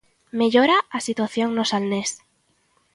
[0.39, 2.09] Mellora a situación no Salnés.